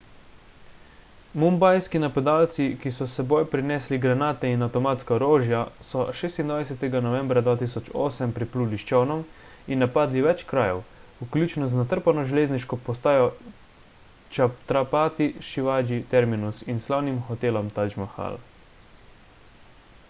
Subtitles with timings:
[1.41, 8.33] mumbajski napadalci ki so s seboj prinesli granate in avtomatska orožja so 26 novembra 2008
[8.39, 9.21] pripluli s čolnom
[9.75, 10.81] in napadli več krajev
[11.19, 13.27] vključno z natrpano železniško postajo
[14.37, 18.39] chhatrapati shivaji terminus in slavnim hotelom taj mahal